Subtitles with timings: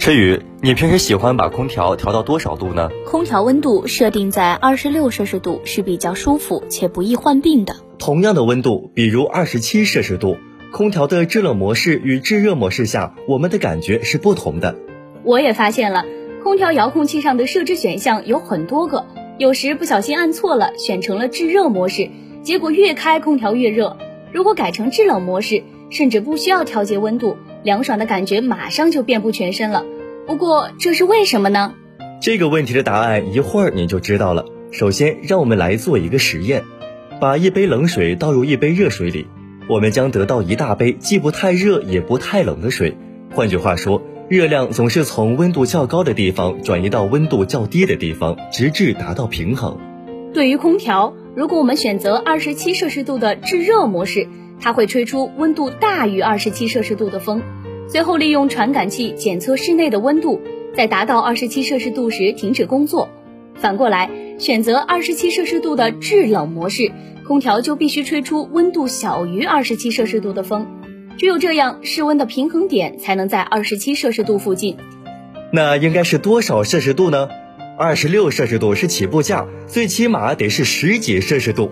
[0.00, 2.88] 车宇，你平时喜欢把空调调到多少度呢？
[3.04, 7.76] 空调温度设定在二十六摄氏度是比较舒服且不易患病的。
[7.98, 10.38] 同样的温度，比如二十七摄氏度。
[10.72, 14.74] 空调的制冷模式与制热模式下，我们的感觉是不同的。
[15.22, 16.06] 我也发现了，
[16.42, 19.04] 空调遥控器上的设置选项有很多个，
[19.36, 22.08] 有时不小心按错了，选成了制热模式，
[22.42, 23.98] 结果越开空调越热。
[24.32, 29.84] 如果改成制冷模式，甚至不需要调节温度，凉爽的感觉马上就遍布全身了。
[30.26, 31.74] 不过这是为什么呢？
[32.20, 34.44] 这个问题的答案一会儿您就知道了。
[34.72, 36.62] 首先，让我们来做一个实验，
[37.20, 39.26] 把一杯冷水倒入一杯热水里。
[39.68, 42.96] 我们将得到一大杯既不太热也不太冷的水。
[43.32, 49.78] 换句话说，热量总是从温度较高的地方转移到温度较低的地方，直至达到平衡。
[50.32, 54.28] 对于空调，如果我们选择二十七摄氏度的制热模式，
[54.60, 57.42] 它会吹出温度大于二十七摄氏度的风，
[57.88, 60.40] 随后利用传感器检测室内的温度，
[60.76, 63.08] 在达到二十七摄氏度时停止工作。
[63.56, 66.92] 反过来，选择二十七摄氏度的制冷模式。
[67.26, 70.66] 空调就必须吹出温度小于二十七摄氏度的风，
[71.16, 74.76] 只有这样，室温的平衡点才能在二十七摄氏度附近。
[75.52, 77.28] 那应该是多少摄氏度呢？
[77.78, 81.70] 二十六摄氏度是起步价，最起码得是十几摄氏度。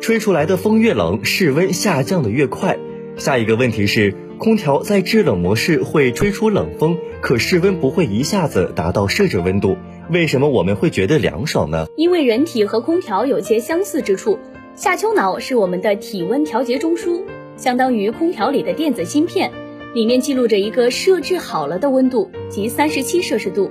[0.00, 2.78] 吹出来的风越冷，室温下降的越快。
[3.16, 9.76] 下一个问题是，空调在制冷模式会吹出冷风，可室温不会一下子达到设置温度，
[10.10, 11.86] 为什么我们会觉得凉爽呢？
[11.96, 14.38] 因为人体和空调有些相似之处。
[14.76, 17.24] 下丘脑是我们的体温调节中枢，
[17.56, 19.50] 相当于空调里的电子芯片，
[19.92, 23.68] 里面记录着一个设置好了的温度，即三十七摄氏度，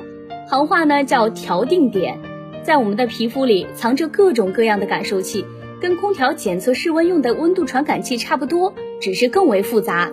[0.49, 2.19] 行话呢叫调定点。
[2.63, 5.45] 在我们的皮肤里藏着各种各样的感受器，
[5.79, 10.11] 跟空调检测室温用的温度传感器差不多，只是更为复杂。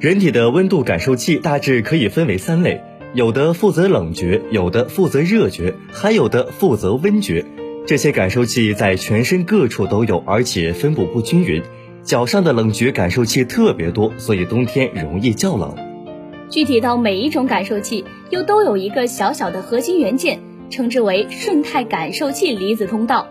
[0.00, 2.80] 人体的温度感受器大致可以分为三类，
[3.14, 7.44] 有的负责冷觉，有的负责热觉，还有的负责温觉。
[7.86, 11.62] 这些感受器在全身各处都有，而且分布不均匀。
[12.02, 15.74] 脚上的冷觉感受器特别多，所以冬天容易较冷。
[16.48, 20.38] 具体到每一种感受器，又都有一个小小的核心元件，
[20.70, 23.26] 称之为顺态感受器离子通道。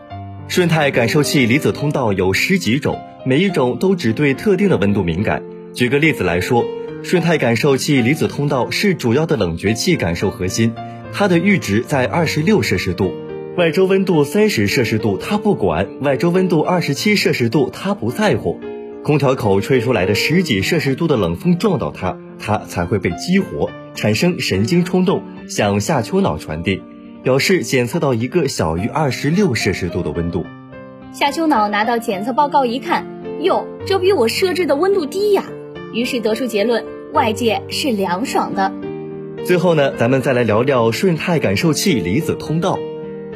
[0.48, 5.44] 顺态感受器离子通道有十几种，每一种都只对特定的温度敏感。
[5.74, 6.66] 举个例子来说，
[7.04, 10.74] 顺态感受器离子通道是主要的冷觉器感受核心，
[11.12, 13.12] 它的阈值在二十六摄氏度。
[13.58, 18.58] 外周温度三十摄氏度，它不管；外周温度二十七摄氏度，它不在乎。
[19.04, 26.82] 空调口吹出来的十几摄氏度的冷风撞到它，它才会被激活，产生神经冲动，向下丘脑传递，
[27.28, 30.46] 表示检测到一个小于二十六摄氏度的温度。
[31.12, 33.06] 下丘脑拿到检测报告一看，
[33.42, 35.44] 哟，这比我设置的温度低呀，
[35.94, 38.72] 于是得出结论：外界是凉爽的。
[39.44, 42.80] 最后呢，咱们再来聊聊顺态感受器离子通道。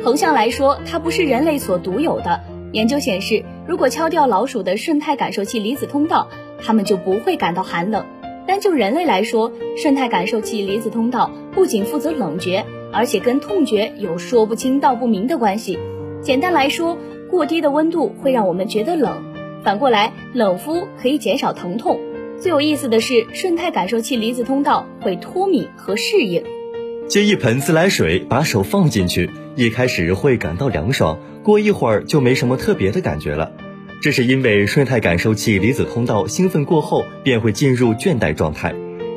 [0.01, 2.39] 横向来说，它不是人类所独有的。
[2.71, 6.29] 研究显示，如果敲掉老鼠的顺态感受器离子通道，
[6.63, 8.05] 它们就不会感到寒冷。
[8.47, 15.79] 但就人类来说，顺态感受器离子通道不仅负责冷觉，而且跟痛觉有说不清道不明的关系。
[16.21, 16.97] 简单来说，
[17.29, 19.23] 过低的温度会让我们觉得冷，
[19.63, 21.99] 反过来，冷敷可以减少疼痛。
[22.39, 26.43] 最有意思的是，顺态感受器离子通道会脱敏和适应。
[27.07, 33.51] 接一盆自来水，把手放进去，一开始会感到凉爽，过一会儿就没什么特别的感觉了。
[34.01, 38.73] 这是因为顺态感受器离子通道兴奋过后便会进入倦怠状态，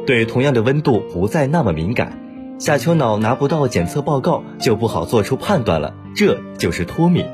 [0.06, 2.24] 对同样的温度不再那么敏感。
[2.59, 7.25] 下丘脑拿不到检测报告，就不好做出判断了，这就是脱敏。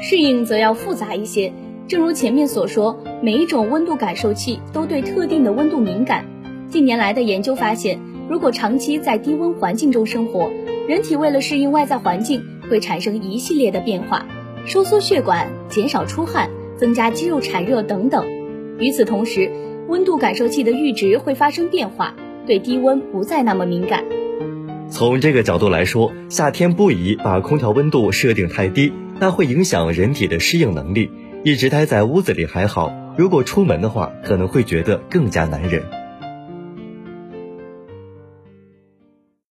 [0.00, 1.52] 适应则要复杂一些，
[1.86, 6.24] 正如前面所说，每一种温度感受器都对特定的温度敏感。
[6.68, 7.98] 近年来的研究发现。
[8.28, 10.50] 如果长期在低温环境中生活，
[10.86, 14.26] 人体为了适应外在环境，会产生一系列的变化，
[14.66, 18.26] 收缩血管、减少出汗、增加肌肉产热等等。
[18.78, 19.50] 与此同时，
[19.88, 22.14] 温度感受器的阈值会发生变化，
[22.46, 24.04] 对低温不再那么敏感。
[24.90, 31.10] 从这个角度来说，夏天不宜把空调温度设定太低，那会影响人体的适应能力。
[31.44, 35.82] 一直待在屋子里还好，如果出门的话，可能会觉得更加难忍。